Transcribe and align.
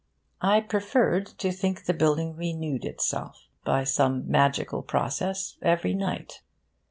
I 0.41 0.61
preferred 0.61 1.27
to 1.27 1.51
think 1.51 1.85
the 1.85 1.93
building 1.93 2.35
renewed 2.35 2.85
itself, 2.85 3.47
by 3.63 3.83
some 3.83 4.27
magical 4.27 4.81
process, 4.81 5.57
every 5.61 5.93
night. 5.93 6.41